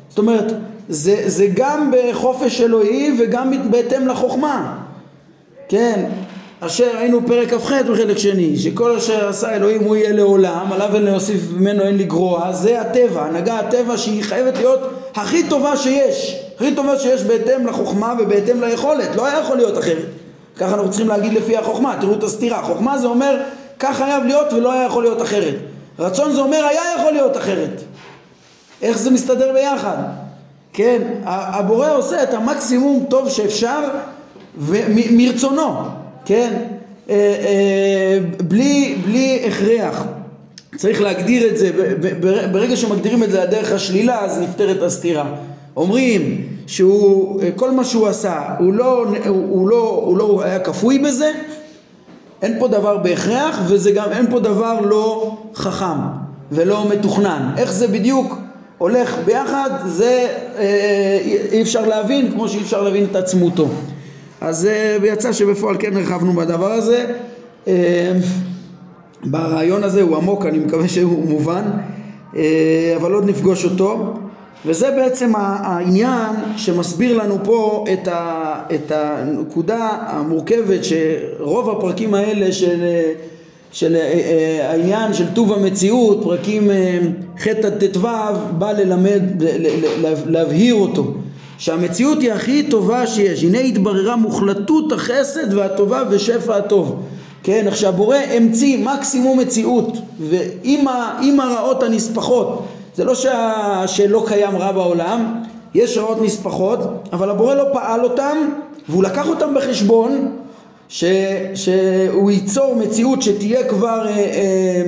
[0.09, 0.53] זאת אומרת,
[0.89, 4.79] זה, זה גם בחופש אלוהי וגם בהתאם לחוכמה.
[5.69, 6.05] כן,
[6.61, 11.03] אשר היינו פרק כ"ח בחלק שני, שכל אשר עשה אלוהים הוא יהיה לעולם, עליו אין
[11.03, 14.81] להוסיף ממנו אין לגרוע, זה הטבע, הנהגה הטבע שהיא חייבת להיות
[15.15, 16.45] הכי טובה שיש.
[16.57, 20.07] הכי טובה שיש בהתאם לחוכמה ובהתאם ליכולת, לא היה יכול להיות אחרת.
[20.57, 22.63] ככה אנחנו צריכים להגיד לפי החוכמה, תראו את הסתירה.
[22.63, 23.41] חוכמה זה אומר
[23.81, 25.55] כך חייב להיות ולא היה יכול להיות אחרת.
[25.99, 27.83] רצון זה אומר היה יכול להיות אחרת.
[28.83, 29.97] איך זה מסתדר ביחד?
[30.73, 33.81] כן, הבורא עושה את המקסימום טוב שאפשר
[35.11, 35.73] מרצונו,
[36.25, 36.53] כן?
[37.11, 40.05] אה, אה, בלי, בלי הכרח.
[40.77, 41.71] צריך להגדיר את זה,
[42.53, 45.35] ברגע שמגדירים את זה הדרך השלילה אז נפתרת הסתירה.
[45.77, 50.99] אומרים שהוא, כל מה שהוא עשה, הוא לא, הוא, הוא לא, הוא לא היה כפוי
[50.99, 51.33] בזה,
[52.43, 55.99] אין פה דבר בהכרח וזה גם אין פה דבר לא חכם
[56.53, 57.53] ולא מתוכנן.
[57.57, 58.39] איך זה בדיוק
[58.79, 60.27] הולך ביחד זה
[60.59, 61.19] אה,
[61.53, 63.69] אי אפשר להבין כמו שאי אפשר להבין את עצמותו.
[64.41, 67.07] אז אה, יצא שבפועל כן הרחבנו בדבר הזה.
[67.69, 68.13] אה,
[69.25, 71.63] ברעיון הזה הוא עמוק, אני מקווה שהוא מובן,
[72.37, 74.15] אה, אבל עוד נפגוש אותו.
[74.67, 82.85] וזה בעצם העניין שמסביר לנו פה את, ה, את הנקודה המורכבת שרוב הפרקים האלה של,
[83.73, 86.99] של אה, אה, העניין של טוב המציאות, פרקים אה,
[87.39, 88.09] ח' עד ט"ו,
[88.59, 89.23] בא ללמד,
[90.27, 91.15] להבהיר אותו.
[91.59, 97.03] שהמציאות היא הכי טובה שיש, הנה התבררה מוחלטות החסד והטובה ושפע הטוב.
[97.43, 103.83] כן, עכשיו בורא המציא מקסימום מציאות ועם הרעות הנספחות זה לא שה...
[103.87, 105.43] שלא קיים רע בעולם,
[105.75, 106.79] יש רעות נספחות,
[107.13, 108.37] אבל הבורא לא פעל אותם
[108.89, 110.37] והוא לקח אותם בחשבון
[110.89, 111.05] ש...
[111.55, 114.83] שהוא ייצור מציאות שתהיה כבר, אה, אה,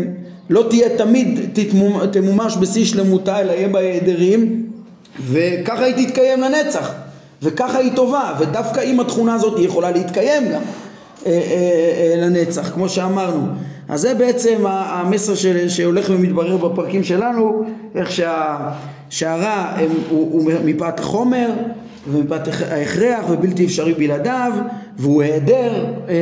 [0.50, 2.06] לא תהיה תמיד תתמומ...
[2.06, 4.66] תמומש בשיא שלמותה אלא יהיה בה היעדרים
[5.30, 6.92] וככה היא תתקיים לנצח
[7.42, 10.60] וככה היא טובה ודווקא עם התכונה הזאת היא יכולה להתקיים גם
[11.26, 13.46] אה, אה, אה, לנצח כמו שאמרנו
[13.88, 17.64] אז זה בעצם המסר של, שהולך ומתברר בפרקים שלנו
[17.94, 18.58] איך שה,
[19.10, 21.50] שהרע הם, הוא, הוא מפאת החומר
[22.10, 24.52] ומפאת ההכרח ובלתי אפשרי בלעדיו
[24.98, 26.14] והוא היעדר אה,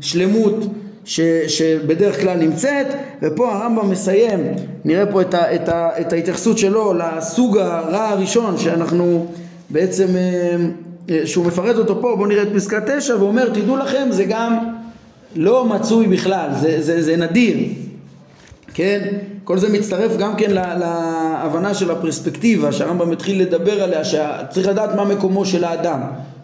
[0.00, 0.66] שלמות
[1.04, 2.86] ש, שבדרך כלל נמצאת
[3.22, 4.40] ופה הרמב"ם מסיים
[4.84, 9.26] נראה פה את, ה, את, ה, את ההתייחסות שלו לסוג הרע הראשון שאנחנו
[9.70, 10.56] בעצם אה,
[11.10, 14.58] אה, שהוא מפרט אותו פה בואו נראה את פסקה תשע ואומר תדעו לכם זה גם
[15.36, 17.56] לא מצוי בכלל זה, זה, זה נדיר.
[18.74, 19.08] כן?
[19.44, 25.04] כל זה מצטרף גם כן להבנה של הפרספקטיבה שהרמב"ם התחיל לדבר עליה שצריך לדעת מה
[25.04, 26.00] מקומו של האדם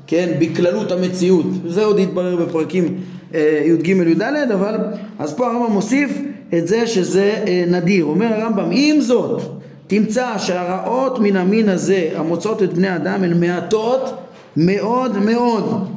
[0.06, 0.32] כן?
[0.40, 1.46] בכללות המציאות.
[1.66, 3.00] זה עוד יתברר בפרקים
[3.34, 4.22] אה, י"ג י"ד
[4.54, 4.76] אבל
[5.18, 6.10] אז פה הרמב"ם מוסיף
[6.58, 8.04] את זה שזה אה, נדיר.
[8.04, 9.42] אומר הרמב"ם עם זאת
[9.86, 14.14] תמצא שהרעות מן המין הזה המוצאות את בני אדם הן מעטות
[14.56, 15.88] מאוד מאוד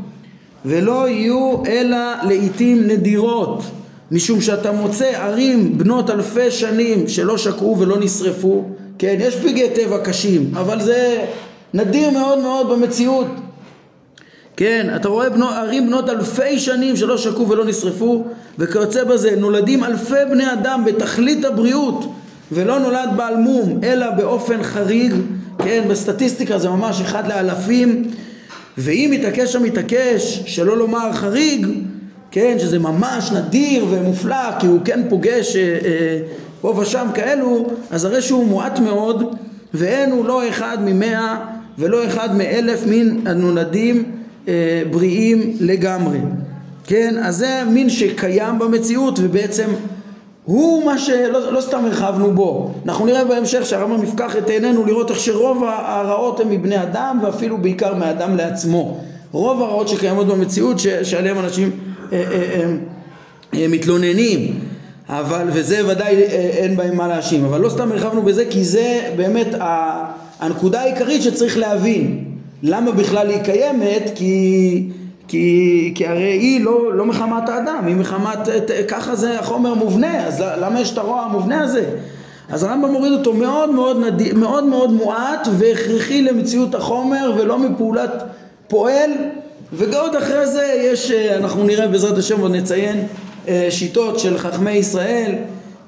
[0.65, 3.63] ולא יהיו אלא לעיתים נדירות
[4.11, 8.65] משום שאתה מוצא ערים בנות אלפי שנים שלא שקעו ולא נשרפו.
[8.99, 11.25] כן יש פגעי טבע קשים אבל זה
[11.73, 13.27] נדיר מאוד מאוד במציאות.
[14.57, 18.25] כן, אתה רואה בנו, ערים בנות אלפי שנים שלא שקעו ולא נשרפו
[18.57, 22.11] וכיוצא בזה נולדים אלפי בני אדם בתכלית הבריאות
[22.51, 25.13] ולא נולד בעל מום אלא באופן חריג.
[25.57, 28.11] כן, בסטטיסטיקה זה ממש אחד לאלפים
[28.81, 31.67] ואם מתעקש המתעקש שלא לומר חריג
[32.31, 36.19] כן, שזה ממש נדיר ומופלא כי הוא כן פוגש אה, אה,
[36.61, 39.35] פה ושם כאלו אז הרי שהוא מועט מאוד
[39.73, 41.37] ואין הוא לא אחד ממאה
[41.77, 44.03] ולא אחד מאלף מן הנולדים
[44.47, 46.19] אה, בריאים לגמרי.
[46.83, 49.67] כן, אז זה מין שקיים במציאות ובעצם
[50.49, 52.71] הוא מה שלא לא סתם הרחבנו בו.
[52.85, 57.57] אנחנו נראה בהמשך שהרמב"ם יפקח את עינינו לראות איך שרוב הרעות הן מבני אדם ואפילו
[57.57, 58.97] בעיקר מאדם לעצמו.
[59.31, 61.71] רוב הרעות שקיימות במציאות ש, שעליהן אנשים
[62.11, 62.73] אה, אה, אה,
[63.53, 64.59] אה, מתלוננים
[65.09, 69.13] אבל וזה ודאי אה, אין בהם מה להאשים אבל לא סתם הרחבנו בזה כי זה
[69.15, 69.47] באמת
[70.39, 72.25] הנקודה העיקרית שצריך להבין
[72.63, 74.11] למה בכלל היא קיימת?
[74.15, 74.89] כי,
[75.29, 78.39] כי, כי הרי היא לא, לא מחמת האדם, היא מחמת,
[78.87, 81.85] ככה זה החומר מובנה, אז למה יש את הרוע המובנה הזה?
[82.49, 84.33] אז הרמב"ם מוריד אותו מאוד מאוד, נד...
[84.33, 88.23] מאוד מאוד מועט והכרחי למציאות החומר ולא מפעולת
[88.67, 89.11] פועל
[89.73, 93.07] ועוד אחרי זה יש, אנחנו נראה בעזרת השם עוד נציין
[93.47, 95.31] אה, שיטות של חכמי ישראל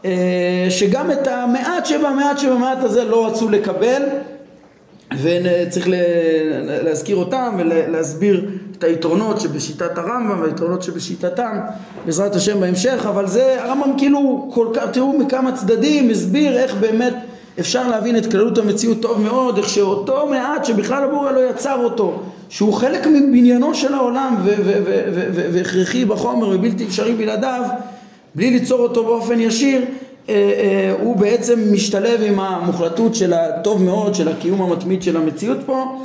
[0.06, 4.02] אה, שגם את המעט שבמעט שבמעט הזה לא רצו לקבל
[5.22, 5.88] וצריך
[6.84, 8.46] להזכיר אותם ולהסביר
[8.82, 11.60] את היתרונות שבשיטת הרמב"ם והיתרונות שבשיטתם
[12.06, 17.14] בעזרת השם בהמשך אבל זה הרמב"ם כאילו כל כך תראו מכמה צדדים הסביר איך באמת
[17.60, 22.20] אפשר להבין את כללות המציאות טוב מאוד איך שאותו מעט שבכלל הבורא לא יצר אותו
[22.50, 24.36] שהוא חלק מבניינו של העולם
[25.34, 27.64] והכרחי בחומר ובלתי אפשרי בלעדיו
[28.36, 34.16] בלי ליצור אותו באופן ישיר אה, אה, הוא בעצם משתלב עם המוחלטות של הטוב מאוד
[34.16, 36.02] של הקיום המתמיד של המציאות פה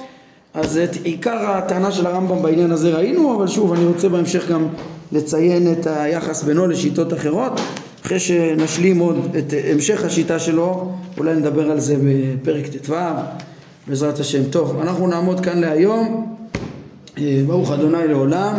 [0.57, 4.69] אז את עיקר הטענה של הרמב"ם בעניין הזה ראינו אבל שוב אני רוצה בהמשך גם
[5.13, 7.61] לציין את היחס בינו לשיטות אחרות.
[8.05, 12.95] אחרי שנשלים עוד את המשך השיטה שלו אולי נדבר על זה בפרק ט"ו
[13.87, 14.45] בעזרת השם.
[14.51, 16.37] טוב אנחנו נעמוד כאן להיום.
[17.19, 18.55] אה, ברוך אדוני לעולם.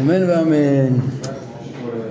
[0.00, 0.96] אמן ואמן